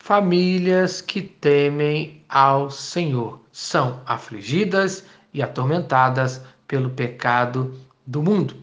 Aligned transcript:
famílias 0.00 1.02
que 1.02 1.20
temem 1.20 2.24
ao 2.26 2.70
Senhor 2.70 3.38
são 3.52 4.00
afligidas 4.06 5.04
e 5.32 5.42
atormentadas 5.42 6.40
pelo 6.66 6.90
pecado 6.90 7.78
do 8.06 8.22
mundo. 8.22 8.56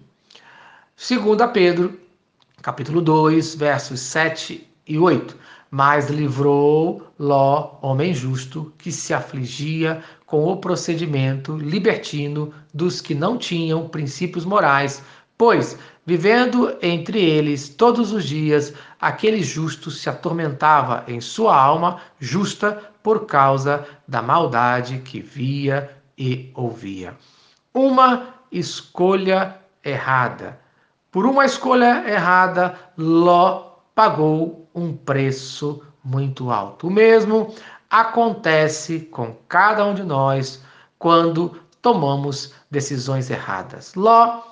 Segundo 0.95 1.47
Pedro, 1.49 1.97
capítulo 2.61 3.01
2, 3.01 3.53
versos 3.53 3.99
7 3.99 4.67
e 4.87 4.97
8. 4.97 5.37
Mas 5.69 6.09
livrou 6.09 7.05
Ló, 7.19 7.77
homem 7.81 8.13
justo, 8.15 8.73
que 8.77 8.91
se 8.91 9.13
afligia 9.13 10.03
com 10.25 10.43
o 10.45 10.57
procedimento 10.57 11.55
libertino 11.55 12.51
dos 12.73 12.99
que 12.99 13.13
não 13.13 13.37
tinham 13.37 13.87
princípios 13.87 14.43
morais, 14.43 15.03
pois, 15.37 15.77
vivendo 16.07 16.75
entre 16.81 17.23
eles 17.23 17.69
todos 17.69 18.11
os 18.11 18.23
dias, 18.23 18.73
aquele 18.99 19.43
justo 19.43 19.91
se 19.91 20.09
atormentava 20.09 21.03
em 21.07 21.21
sua 21.21 21.55
alma 21.55 22.01
justa 22.19 22.81
por 23.03 23.27
causa 23.27 23.85
da 24.07 24.23
maldade 24.23 24.97
que 24.99 25.21
via 25.21 25.95
e 26.17 26.49
ouvia. 26.55 27.15
Uma 27.71 28.33
escolha 28.51 29.55
errada 29.85 30.59
por 31.17 31.25
uma 31.25 31.45
escolha 31.45 32.03
errada, 32.07 32.77
Ló 32.95 33.71
pagou 33.95 34.69
um 34.75 34.95
preço 34.95 35.81
muito 36.03 36.51
alto. 36.51 36.87
O 36.87 36.91
mesmo 36.91 37.55
acontece 37.89 38.99
com 38.99 39.33
cada 39.47 39.83
um 39.83 39.95
de 39.95 40.03
nós 40.03 40.61
quando 40.99 41.59
tomamos 41.81 42.53
decisões 42.69 43.31
erradas. 43.31 43.95
Ló 43.95 44.43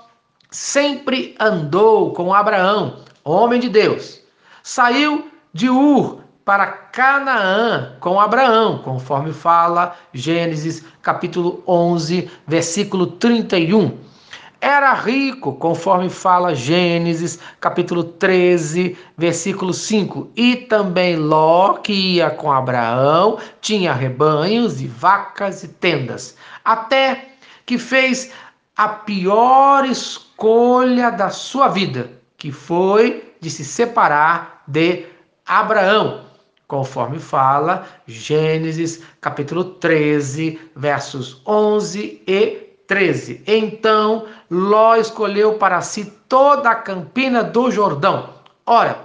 sempre 0.49 1.35
andou 1.39 2.13
com 2.13 2.33
Abraão, 2.33 2.99
homem 3.23 3.59
de 3.59 3.69
Deus. 3.69 4.21
Saiu 4.63 5.29
de 5.53 5.69
Ur 5.69 6.21
para 6.43 6.67
Canaã 6.67 7.97
com 7.99 8.19
Abraão, 8.19 8.79
conforme 8.79 9.33
fala 9.33 9.95
Gênesis 10.13 10.83
capítulo 11.01 11.63
11, 11.67 12.29
versículo 12.47 13.07
31 13.07 14.05
era 14.65 14.93
rico, 14.93 15.53
conforme 15.53 16.09
fala 16.09 16.55
Gênesis, 16.55 17.37
capítulo 17.59 18.03
13, 18.03 18.97
versículo 19.15 19.71
5. 19.71 20.31
E 20.35 20.55
também 20.55 21.17
Ló, 21.17 21.73
que 21.73 21.93
ia 21.93 22.31
com 22.31 22.51
Abraão, 22.51 23.37
tinha 23.61 23.93
rebanhos 23.93 24.81
e 24.81 24.87
vacas 24.87 25.63
e 25.63 25.67
tendas, 25.67 26.35
até 26.63 27.27
que 27.63 27.77
fez 27.77 28.31
a 28.75 28.89
pior 28.89 29.85
escolha 30.35 31.09
da 31.09 31.29
sua 31.29 31.69
vida, 31.69 32.11
que 32.37 32.51
foi 32.51 33.33
de 33.39 33.49
se 33.49 33.63
separar 33.63 34.63
de 34.67 35.05
Abraão, 35.45 36.25
conforme 36.67 37.19
fala 37.19 37.87
Gênesis 38.05 39.01
capítulo 39.21 39.63
13, 39.63 40.59
versos 40.75 41.41
11 41.47 42.21
e 42.27 42.51
13. 42.85 43.43
Então 43.47 44.25
Ló 44.51 44.97
escolheu 44.97 45.53
para 45.53 45.79
si 45.79 46.03
toda 46.27 46.69
a 46.69 46.75
campina 46.75 47.41
do 47.41 47.71
Jordão. 47.71 48.31
Ora, 48.65 48.99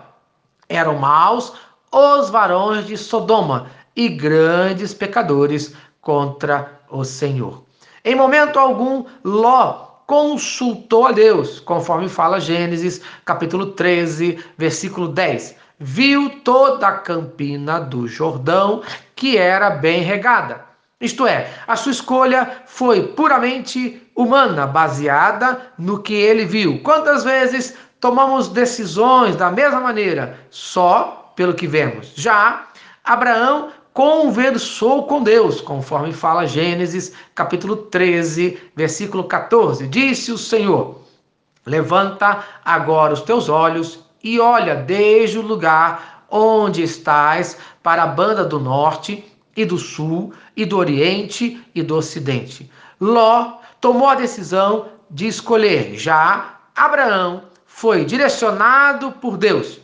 eram 0.69 0.97
maus 0.97 1.53
os 1.93 2.29
varões 2.29 2.87
de 2.87 2.97
Sodoma 2.97 3.69
e 3.95 4.09
grandes 4.09 4.93
pecadores 4.93 5.75
contra 6.01 6.81
o 6.91 7.05
Senhor. 7.05 7.63
Em 8.05 8.17
momento 8.17 8.59
algum, 8.59 9.05
Ló 9.23 9.90
consultou 10.11 11.07
a 11.07 11.13
Deus, 11.13 11.61
conforme 11.61 12.09
fala 12.09 12.41
Gênesis, 12.41 13.01
capítulo 13.25 13.67
13, 13.67 14.45
versículo 14.59 15.07
10. 15.07 15.55
Viu 15.79 16.29
toda 16.43 16.89
a 16.89 16.99
campina 16.99 17.79
do 17.79 18.09
Jordão, 18.09 18.83
que 19.15 19.39
era 19.39 19.71
bem 19.71 20.03
regada 20.03 20.69
isto 21.01 21.27
é, 21.27 21.49
a 21.67 21.77
sua 21.77 21.93
escolha 21.93 22.63
foi 22.67 23.15
puramente 23.15 24.07
humana, 24.15 24.67
baseada 24.67 25.73
no 25.79 26.03
que 26.03 26.13
ele 26.13 26.45
viu. 26.45 26.81
Quantas 26.83 27.25
vezes 27.25 27.75
tomamos 27.99 28.49
decisões 28.49 29.35
da 29.35 29.51
mesma 29.51 29.81
maneira, 29.81 30.39
só 30.51 31.33
pelo 31.35 31.55
que 31.55 31.67
vemos? 31.67 32.13
Já 32.15 32.67
Abraão 33.03 33.71
conversou 33.93 35.05
com 35.07 35.23
Deus, 35.23 35.61
conforme 35.61 36.13
fala 36.13 36.47
Gênesis, 36.47 37.13
capítulo 37.35 37.77
13, 37.77 38.59
versículo 38.75 39.25
14. 39.25 39.87
Disse 39.89 40.33
o 40.33 40.39
Senhor: 40.39 41.01
Levanta 41.67 42.45
agora 42.65 43.13
os 43.13 43.23
teus 43.23 43.49
olhos 43.49 44.01
e 44.23 44.39
olha 44.39 44.75
desde 44.77 45.39
o 45.39 45.43
lugar 45.43 46.25
onde 46.31 46.83
estás 46.83 47.57
para 47.83 48.05
a 48.05 48.07
banda 48.07 48.45
do 48.45 48.61
norte 48.61 49.25
e 49.57 49.65
do 49.65 49.79
sul, 49.79 50.33
e 50.57 50.65
do 50.65 50.79
oriente 50.79 51.63
e 51.75 51.83
do 51.83 51.97
ocidente. 51.97 52.71
Ló 53.01 53.59
tomou 53.81 54.09
a 54.09 54.15
decisão 54.15 54.89
de 55.11 55.27
escolher. 55.27 55.99
Já 55.99 56.61
Abraão 56.75 57.43
foi 57.67 58.05
direcionado 58.05 59.13
por 59.13 59.37
Deus. 59.37 59.81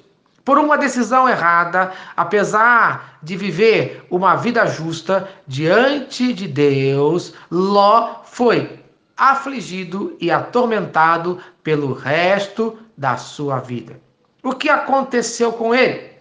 Por 0.47 0.59
uma 0.59 0.79
decisão 0.79 1.29
errada, 1.29 1.91
apesar 2.17 3.19
de 3.21 3.37
viver 3.37 4.07
uma 4.09 4.37
vida 4.37 4.65
justa 4.65 5.29
diante 5.45 6.33
de 6.33 6.47
Deus, 6.47 7.35
Ló 7.51 8.23
foi 8.23 8.79
afligido 9.17 10.17
e 10.21 10.31
atormentado 10.31 11.41
pelo 11.65 11.93
resto 11.93 12.79
da 12.97 13.17
sua 13.17 13.59
vida. 13.59 14.01
O 14.41 14.53
que 14.53 14.69
aconteceu 14.69 15.53
com 15.53 15.75
ele? 15.75 16.13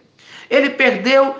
Ele 0.50 0.70
perdeu 0.70 1.36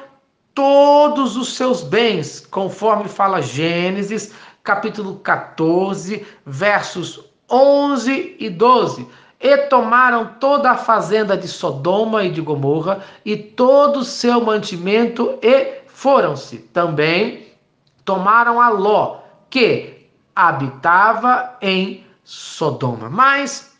todos 0.54 1.36
os 1.36 1.56
seus 1.56 1.82
bens, 1.82 2.46
conforme 2.48 3.08
fala 3.08 3.42
Gênesis, 3.42 4.32
capítulo 4.62 5.16
14, 5.16 6.24
versos 6.46 7.24
11 7.50 8.36
e 8.38 8.48
12. 8.48 9.08
E 9.40 9.56
tomaram 9.68 10.34
toda 10.40 10.70
a 10.70 10.76
fazenda 10.76 11.36
de 11.36 11.46
Sodoma 11.46 12.24
e 12.24 12.30
de 12.30 12.40
Gomorra 12.40 13.02
e 13.24 13.36
todo 13.36 14.00
o 14.00 14.04
seu 14.04 14.40
mantimento 14.40 15.38
e 15.42 15.82
foram-se. 15.86 16.58
Também 16.58 17.48
tomaram 18.04 18.60
a 18.60 18.68
Ló, 18.68 19.18
que 19.50 20.08
habitava 20.34 21.56
em 21.60 22.04
Sodoma. 22.24 23.10
Mas 23.10 23.76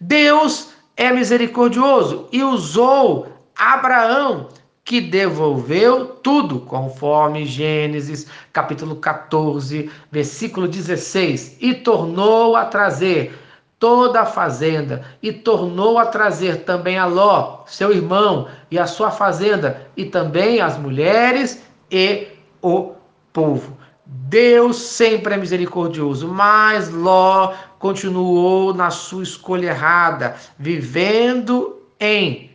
Deus 0.00 0.74
é 0.96 1.10
misericordioso 1.10 2.28
e 2.32 2.42
usou 2.42 3.28
Abraão 3.56 4.48
que 4.84 5.00
devolveu 5.00 6.06
tudo, 6.06 6.60
conforme 6.60 7.46
Gênesis 7.46 8.26
capítulo 8.52 8.96
14, 8.96 9.90
versículo 10.12 10.68
16, 10.68 11.56
e 11.60 11.74
tornou 11.74 12.54
a 12.54 12.66
trazer 12.66 13.38
toda 13.78 14.22
a 14.22 14.26
fazenda, 14.26 15.04
e 15.22 15.32
tornou 15.32 15.98
a 15.98 16.06
trazer 16.06 16.64
também 16.64 16.98
a 16.98 17.06
Ló, 17.06 17.64
seu 17.66 17.92
irmão, 17.92 18.48
e 18.70 18.78
a 18.78 18.86
sua 18.86 19.10
fazenda, 19.10 19.88
e 19.96 20.04
também 20.04 20.60
as 20.60 20.78
mulheres 20.78 21.62
e 21.90 22.28
o 22.62 22.92
povo. 23.32 23.76
Deus 24.06 24.76
sempre 24.76 25.34
é 25.34 25.36
misericordioso, 25.36 26.28
mas 26.28 26.90
Ló 26.90 27.54
continuou 27.78 28.72
na 28.72 28.90
sua 28.90 29.22
escolha 29.22 29.68
errada, 29.68 30.36
vivendo 30.58 31.82
em 31.98 32.50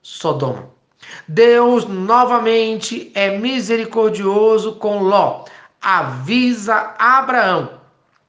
Sodoma. 0.00 0.70
Deus 1.26 1.86
novamente 1.86 3.10
é 3.14 3.36
misericordioso 3.38 4.72
com 4.72 5.00
Ló. 5.00 5.44
Avisa 5.80 6.94
Abraão 6.98 7.80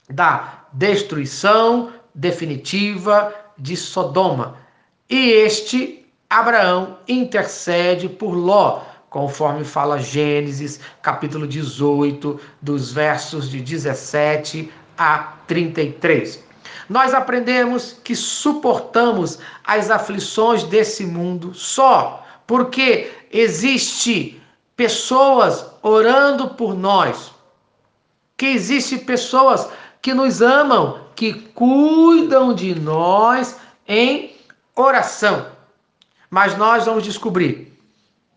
da 0.10 0.66
destruição 0.74 1.92
definitiva 2.14 3.34
de 3.58 3.76
Sodoma. 3.76 4.58
E 5.10 5.32
este 5.32 6.06
Abraão 6.30 6.98
intercede 7.08 8.10
por 8.10 8.34
Ló, 8.34 8.82
conforme 9.10 9.64
fala 9.64 10.00
Gênesis, 10.00 10.80
capítulo 11.02 11.48
18, 11.48 12.40
dos 12.62 12.92
versos 12.92 13.50
de 13.50 13.62
17 13.62 14.72
a 14.98 15.34
33. 15.48 16.44
Nós 16.90 17.14
aprendemos 17.14 17.94
que 18.04 18.16
suportamos 18.16 19.40
as 19.64 19.90
aflições 19.90 20.64
desse 20.64 21.06
mundo 21.06 21.54
só 21.54 22.26
porque 22.46 23.12
existe 23.32 24.42
pessoas 24.76 25.66
orando 25.82 26.50
por 26.50 26.76
nós, 26.76 27.32
que 28.36 28.48
existe 28.48 28.98
pessoas 28.98 29.70
que 30.02 30.14
nos 30.14 30.42
amam, 30.42 31.03
que 31.16 31.34
cuidam 31.34 32.54
de 32.54 32.76
nós 32.76 33.58
em 33.88 34.36
oração. 34.76 35.48
Mas 36.30 36.58
nós 36.58 36.86
vamos 36.86 37.04
descobrir 37.04 37.74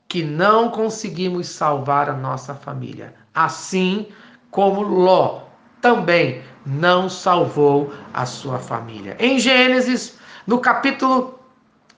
que 0.08 0.22
não 0.22 0.70
conseguimos 0.70 1.48
salvar 1.48 2.08
a 2.08 2.14
nossa 2.14 2.54
família, 2.54 3.14
assim 3.34 4.06
como 4.50 4.82
Ló 4.82 5.46
também 5.80 6.42
não 6.64 7.08
salvou 7.08 7.92
a 8.12 8.26
sua 8.26 8.58
família. 8.58 9.16
Em 9.20 9.38
Gênesis, 9.38 10.18
no 10.46 10.58
capítulo 10.58 11.38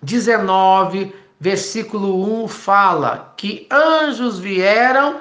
19, 0.03 1.15
versículo 1.41 2.45
1 2.45 2.49
fala 2.49 3.33
que 3.37 3.67
anjos 3.71 4.39
vieram 4.39 5.21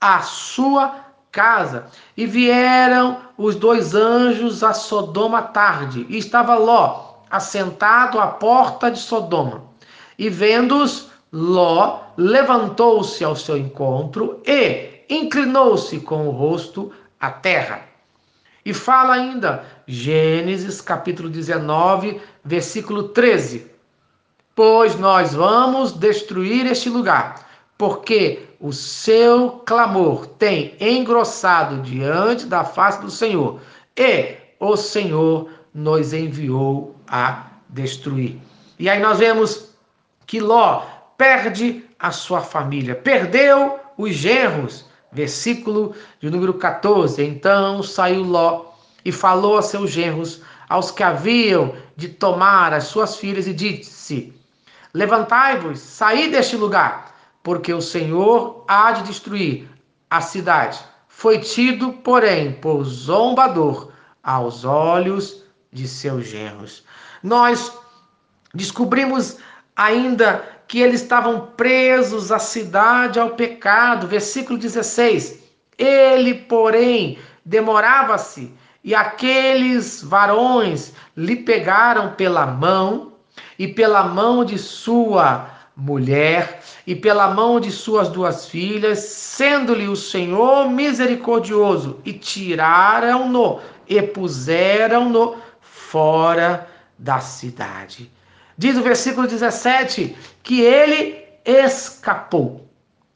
à 0.00 0.20
sua 0.20 1.11
casa. 1.32 1.86
E 2.16 2.26
vieram 2.26 3.18
os 3.36 3.56
dois 3.56 3.94
anjos 3.94 4.62
a 4.62 4.72
Sodoma 4.72 5.42
tarde. 5.42 6.06
E 6.08 6.18
estava 6.18 6.54
Ló 6.54 7.12
assentado 7.30 8.20
à 8.20 8.26
porta 8.26 8.90
de 8.90 8.98
Sodoma. 8.98 9.62
E 10.18 10.28
vendo-os 10.28 11.10
Ló 11.32 12.00
levantou-se 12.16 13.24
ao 13.24 13.34
seu 13.34 13.56
encontro 13.56 14.42
e 14.46 15.00
inclinou-se 15.08 15.98
com 16.00 16.28
o 16.28 16.30
rosto 16.30 16.92
à 17.18 17.30
terra. 17.30 17.80
E 18.64 18.74
fala 18.74 19.14
ainda, 19.14 19.64
Gênesis 19.86 20.80
capítulo 20.80 21.30
19, 21.30 22.20
versículo 22.44 23.08
13: 23.08 23.66
Pois 24.54 24.94
nós 24.98 25.34
vamos 25.34 25.92
destruir 25.92 26.66
este 26.66 26.90
lugar, 26.90 27.48
porque 27.82 28.46
o 28.60 28.72
seu 28.72 29.60
clamor 29.66 30.28
tem 30.38 30.76
engrossado 30.78 31.82
diante 31.82 32.46
da 32.46 32.62
face 32.62 33.00
do 33.00 33.10
Senhor, 33.10 33.60
e 33.96 34.36
o 34.60 34.76
Senhor 34.76 35.50
nos 35.74 36.12
enviou 36.12 36.94
a 37.08 37.44
destruir. 37.68 38.38
E 38.78 38.88
aí 38.88 39.00
nós 39.00 39.18
vemos 39.18 39.74
que 40.28 40.38
Ló 40.38 40.84
perde 41.18 41.84
a 41.98 42.12
sua 42.12 42.40
família, 42.40 42.94
perdeu 42.94 43.80
os 43.98 44.14
genros. 44.14 44.84
Versículo 45.10 45.92
de 46.20 46.30
número 46.30 46.54
14. 46.54 47.20
Então 47.20 47.82
saiu 47.82 48.22
Ló 48.22 48.66
e 49.04 49.10
falou 49.10 49.58
a 49.58 49.62
seus 49.62 49.90
genros, 49.90 50.40
aos 50.68 50.92
que 50.92 51.02
haviam 51.02 51.74
de 51.96 52.08
tomar 52.08 52.72
as 52.72 52.84
suas 52.84 53.16
filhas, 53.16 53.48
e 53.48 53.52
disse: 53.52 54.32
Levantai-vos, 54.94 55.80
saí 55.80 56.30
deste 56.30 56.54
lugar, 56.54 57.11
porque 57.42 57.72
o 57.72 57.82
Senhor 57.82 58.64
há 58.68 58.92
de 58.92 59.02
destruir 59.04 59.68
a 60.10 60.20
cidade. 60.20 60.78
Foi 61.08 61.38
tido, 61.38 61.92
porém, 61.92 62.52
por 62.52 62.84
zombador 62.84 63.90
aos 64.22 64.64
olhos 64.64 65.44
de 65.72 65.88
seus 65.88 66.26
genros. 66.26 66.84
Nós 67.22 67.72
descobrimos 68.54 69.38
ainda 69.76 70.44
que 70.68 70.80
eles 70.80 71.02
estavam 71.02 71.48
presos 71.56 72.32
à 72.32 72.38
cidade, 72.38 73.18
ao 73.18 73.30
pecado. 73.30 74.06
Versículo 74.06 74.58
16. 74.58 75.42
Ele, 75.78 76.34
porém, 76.34 77.18
demorava-se, 77.44 78.52
e 78.84 78.94
aqueles 78.94 80.02
varões 80.02 80.92
lhe 81.16 81.36
pegaram 81.36 82.12
pela 82.14 82.46
mão, 82.46 83.12
e 83.58 83.68
pela 83.68 84.02
mão 84.02 84.44
de 84.44 84.58
sua 84.58 85.48
mulher, 85.76 86.62
e 86.86 86.94
pela 86.94 87.28
mão 87.34 87.58
de 87.58 87.70
suas 87.70 88.08
duas 88.08 88.46
filhas, 88.46 88.98
sendo-lhe 88.98 89.88
o 89.88 89.96
Senhor 89.96 90.68
misericordioso, 90.70 92.00
e 92.04 92.12
tiraram-no 92.12 93.60
e 93.88 94.00
puseram-no 94.02 95.36
fora 95.60 96.68
da 96.98 97.20
cidade. 97.20 98.10
Diz 98.56 98.76
o 98.76 98.82
versículo 98.82 99.26
17 99.26 100.16
que 100.42 100.60
ele 100.60 101.24
escapou. 101.44 102.68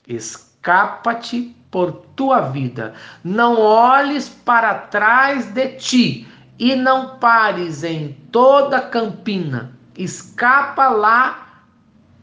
Escapa-te 0.06 1.55
por 1.70 1.93
tua 2.17 2.41
vida. 2.41 2.94
Não 3.23 3.61
olhes 3.61 4.29
para 4.29 4.75
trás 4.75 5.47
de 5.47 5.69
ti 5.76 6.29
e 6.59 6.75
não 6.75 7.19
pares 7.19 7.85
em 7.85 8.12
toda 8.32 8.81
campina. 8.81 9.73
Escapa 9.97 10.88
lá 10.88 11.46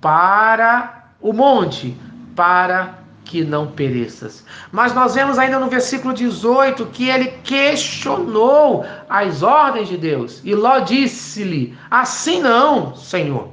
para 0.04 1.06
o 1.22 1.32
monte, 1.32 1.96
para 2.36 3.00
que 3.24 3.42
não 3.42 3.68
pereças. 3.68 4.44
Mas 4.70 4.94
nós 4.94 5.16
vemos 5.16 5.40
ainda 5.40 5.58
no 5.58 5.70
versículo 5.70 6.14
18 6.14 6.88
que 6.88 7.08
ele 7.08 7.28
questionou 7.42 8.86
as 9.08 9.42
ordens 9.42 9.88
de 9.88 9.96
Deus. 9.98 10.42
E 10.44 10.54
Ló 10.54 10.80
disse-lhe: 10.80 11.76
Assim 11.90 12.42
não, 12.42 12.94
Senhor. 12.98 13.52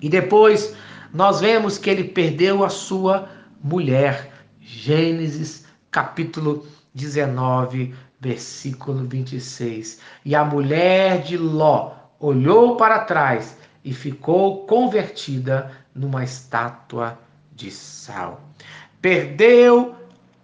E 0.00 0.08
depois 0.08 0.76
nós 1.12 1.40
vemos 1.40 1.76
que 1.76 1.90
ele 1.90 2.04
perdeu 2.04 2.64
a 2.64 2.68
sua 2.68 3.28
mulher. 3.60 4.30
Gênesis 4.60 5.66
capítulo 5.90 6.64
19, 6.94 7.92
versículo 8.20 9.04
26. 9.08 9.98
E 10.24 10.36
a 10.36 10.44
mulher 10.44 11.22
de 11.22 11.36
Ló 11.36 11.94
olhou 12.20 12.76
para 12.76 13.00
trás 13.00 13.56
e 13.84 13.92
ficou 13.92 14.66
convertida 14.66 15.70
numa 15.94 16.24
estátua 16.24 17.18
de 17.54 17.70
sal 17.70 18.40
perdeu 19.04 19.94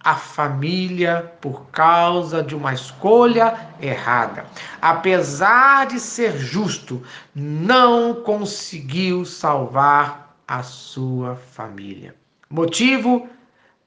a 0.01 0.15
família 0.15 1.33
por 1.41 1.71
causa 1.71 2.43
de 2.43 2.55
uma 2.55 2.75
escolha 2.75 3.71
errada. 3.81 4.45
Apesar 4.83 5.87
de 5.87 5.99
ser 5.99 6.37
justo, 6.37 7.03
não 7.35 8.23
conseguiu 8.23 9.25
salvar 9.25 10.37
a 10.47 10.63
sua 10.63 11.37
família. 11.37 12.15
Motivo: 12.51 13.31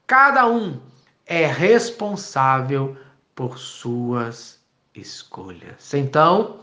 cada 0.08 0.48
um 0.48 0.80
é 1.28 1.46
responsável 1.46 2.98
por 3.36 3.60
suas 3.60 4.60
escolhas. 4.96 5.94
Então, 5.94 6.62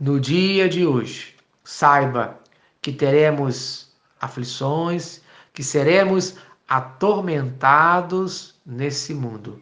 no 0.00 0.18
dia 0.18 0.70
de 0.70 0.86
hoje, 0.86 1.35
saiba 1.66 2.38
que 2.80 2.92
teremos 2.92 3.92
aflições, 4.20 5.20
que 5.52 5.64
seremos 5.64 6.36
atormentados 6.68 8.54
nesse 8.64 9.12
mundo, 9.12 9.60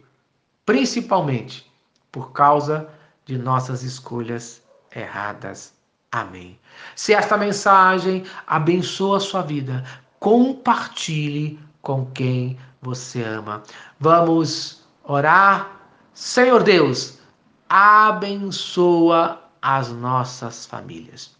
principalmente 0.63 1.69
por 2.11 2.31
causa 2.31 2.87
de 3.25 3.39
nossas 3.39 3.81
escolhas 3.81 4.61
erradas. 4.95 5.73
Amém. 6.11 6.59
Se 6.95 7.11
esta 7.11 7.35
mensagem 7.35 8.23
abençoa 8.45 9.17
a 9.17 9.21
sua 9.21 9.41
vida, 9.41 9.83
compartilhe 10.19 11.59
com 11.81 12.05
quem 12.11 12.55
você 12.83 13.23
ama. 13.23 13.63
Vamos 13.99 14.85
orar. 15.03 15.71
Senhor 16.13 16.61
Deus, 16.61 17.17
abençoa 17.67 19.41
as 19.59 19.89
nossas 19.89 20.67
famílias. 20.67 21.35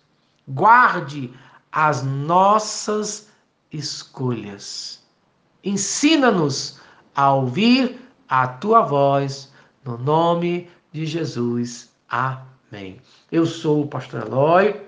Guarde 0.48 1.34
as 1.72 2.04
nossas 2.04 3.30
escolhas 3.72 5.06
Ensina-nos 5.66 6.80
a 7.16 7.34
ouvir 7.34 8.00
a 8.30 8.48
tua 8.48 8.84
voz, 8.84 9.52
no 9.84 9.98
nome 9.98 10.70
de 10.94 11.08
Jesus. 11.08 11.90
Amém. 12.08 13.02
Eu 13.32 13.48
sou 13.48 13.82
o 13.82 13.88
pastor 13.88 14.28
Eloy, 14.28 14.80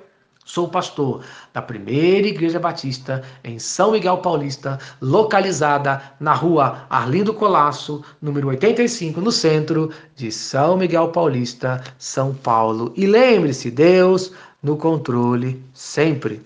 sou 0.45 0.69
pastor 0.69 1.23
da 1.51 1.63
primeira 1.63 2.27
Igreja 2.27 2.59
Batista 2.59 3.23
em 3.43 3.57
São 3.57 3.91
Miguel 3.91 4.19
Paulista, 4.19 4.77
localizada 5.01 5.99
na 6.19 6.33
rua 6.33 6.85
Arlindo 6.91 7.33
Colasso, 7.33 8.03
número 8.21 8.49
85, 8.49 9.19
no 9.19 9.31
centro 9.31 9.89
de 10.15 10.31
São 10.31 10.77
Miguel 10.77 11.07
Paulista, 11.09 11.83
São 11.97 12.35
Paulo. 12.35 12.93
E 12.95 13.07
lembre-se, 13.07 13.71
Deus 13.71 14.31
no 14.67 14.75
controle 14.77 15.63
sempre. 15.71 16.41